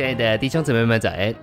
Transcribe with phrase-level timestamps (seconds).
[0.00, 1.34] 亲爱的弟兄姊妹们，早安！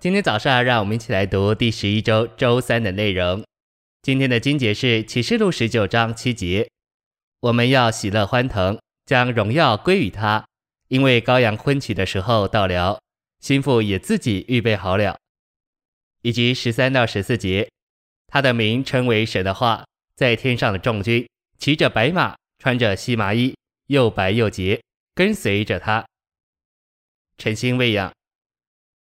[0.00, 3.44] 今天早上，让我们一起来读第十一周周三的内容。
[4.02, 6.68] 今天的经节是启示录十九章七节：
[7.38, 10.44] 我们要喜乐欢腾，将荣耀归于他，
[10.88, 12.98] 因为羔羊婚娶的时候到了，
[13.38, 15.16] 新妇也自己预备好了。
[16.22, 17.70] 以及十三到十四节，
[18.26, 19.84] 他的名称为神的话，
[20.16, 21.24] 在天上的众军
[21.58, 23.54] 骑着白马，穿着细麻衣，
[23.86, 24.82] 又白又洁，
[25.14, 26.04] 跟随着他。
[27.40, 28.12] 晨星喂养，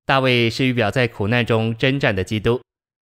[0.05, 2.61] 大卫是预表在苦难中征战的基督。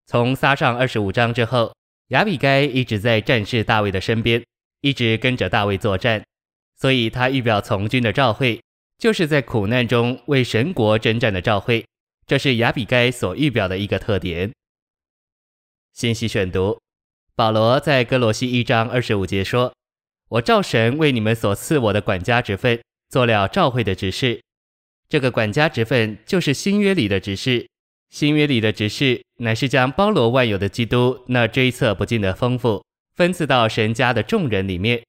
[0.08, 1.72] 从撒上二十五章之后，
[2.08, 4.44] 亚比该一直在战士大卫的身边，
[4.82, 6.26] 一直跟着大卫作战，
[6.76, 8.60] 所以他预表从军的召会，
[8.98, 11.86] 就是在苦难中为神国征战的召会。
[12.26, 14.52] 这是亚比该所预表的一个特点。
[15.94, 16.80] 信息选读：
[17.36, 19.72] 保罗在歌罗西一章二十五节说
[20.30, 24.42] ：“我照神为你们所赐我的管家职分，做了召会的执事。”
[25.12, 27.68] 这个管家职分就是新约里的执事，
[28.10, 32.82] 新约里的执事乃是将包罗万有的基督那追测不尽的丰富
[33.14, 35.04] 分赐到神家的众人里面。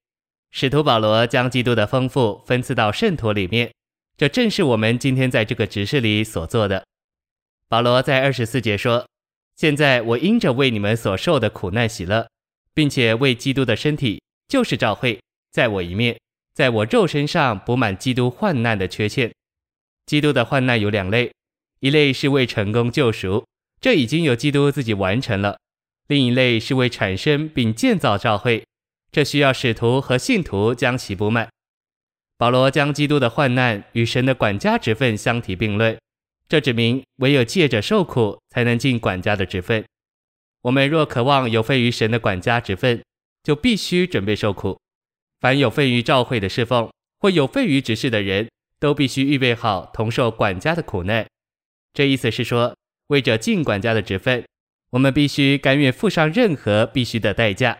[0.50, 3.72] 使徒保罗将基督的丰富分赐到圣徒里面，
[4.17, 6.84] 这正是我们今天在这个执事里所做的。
[7.69, 9.06] 保罗在二十四节说
[9.55, 12.27] ：“现在我因着为你们所受的苦难喜乐，
[12.75, 15.20] 并且为基督的身体，就是教会，
[15.53, 16.19] 在我一面，
[16.53, 19.31] 在我肉身上补满基督患难的缺陷。”
[20.06, 21.33] 基督的患难有两类，
[21.81, 23.47] 一类是为成功救赎，
[23.81, 25.56] 这已经由基督自己完成了；
[26.09, 28.64] 另一类是为产生并建造教会，
[29.11, 31.48] 这需要使徒和信徒将其补满。
[32.36, 35.97] 保罗将基督的患难与神的管家职分相提并论，
[36.48, 39.84] 这指明唯有借着受苦才能尽管家的职分。
[40.62, 43.03] 我们若渴望有份于神的管家职分，
[43.42, 44.78] 就必须准备受苦。
[45.41, 48.48] 凡有份于教会的侍奉或有份于执事的人，
[48.83, 51.25] 都必须预备好同受管家的苦难。
[51.94, 54.44] 这意思是说，为着尽管家的职分，
[54.91, 57.78] 我们必须甘愿付上任何必须的代价。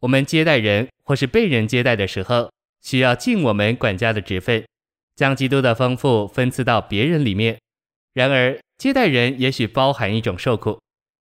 [0.00, 2.50] 我们接待人或是被人接待的时候，
[2.82, 4.66] 需要尽我们管家的职分，
[5.14, 7.56] 将基督的丰富分赐到别人里面。
[8.12, 10.80] 然而，接待人也许包含一种受苦，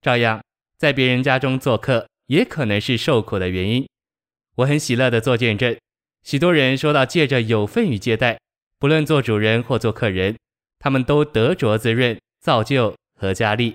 [0.02, 0.42] 照样
[0.76, 3.88] 在别人家中做客也可能是受苦的原因。
[4.56, 5.74] 我很喜乐地做见证，
[6.22, 8.38] 许多人说到借着有份于接待。
[8.78, 10.36] 不论做主人或做客人，
[10.78, 13.74] 他们都得着滋润、造就和加力。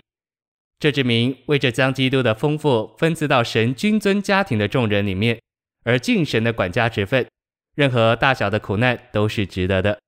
[0.78, 5.40] 这指明为着将基督的丰富分赐到神君尊家庭的众人里面，
[5.84, 7.28] 而尽神的管家职分，
[7.76, 10.00] 任何大小的苦难都是值得的。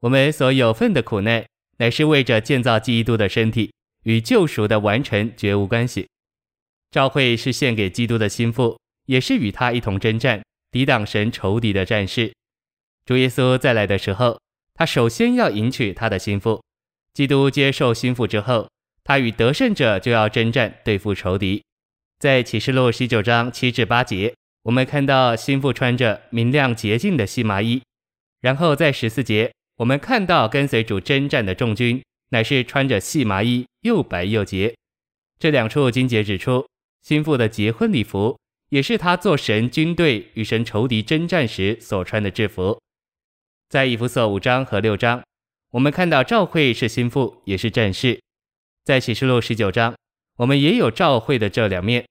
[0.00, 1.46] 我们所有份的苦难，
[1.78, 3.72] 乃是为着建造基督的身体，
[4.04, 6.08] 与救赎的完成绝无关系。
[6.90, 12.32] 召会是献给基督的心腹，也是与他一同征战、抵挡神仇敌的战士。
[13.10, 14.38] 主耶稣再来的时候，
[14.72, 16.62] 他首先要迎娶他的心腹。
[17.12, 18.70] 基督接受心腹之后，
[19.02, 21.60] 他与得胜者就要征战，对付仇敌。
[22.20, 24.32] 在启示录十九章七至八节，
[24.62, 27.82] 我们看到心腹穿着明亮洁净的细麻衣。
[28.42, 34.72] 然后在十四节，我们看到跟随主征战的众军，乃是穿着细麻衣，又白又洁。
[35.40, 36.64] 这两处经节指出，
[37.02, 38.38] 心腹的结婚礼服，
[38.68, 42.80] 也是他做神军队与神仇敌征战时所穿的制服。
[43.70, 45.22] 在以弗所五章和六章，
[45.70, 48.20] 我们看到召会是心腹，也是战士。
[48.84, 49.94] 在启示录十九章，
[50.38, 52.04] 我们也有召会的这两面。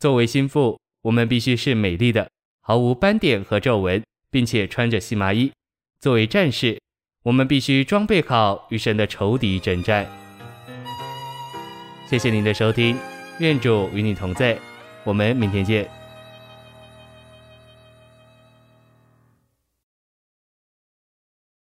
[0.00, 2.28] 作为心腹，我们必须是美丽的，
[2.62, 4.02] 毫无斑点和皱纹，
[4.32, 5.52] 并且穿着细麻衣。
[6.00, 6.80] 作为战士，
[7.22, 10.10] 我们必须装备好，与神的仇敌征战。
[12.08, 12.98] 谢谢您的收听，
[13.38, 14.58] 愿主与你同在，
[15.04, 15.99] 我们明天见。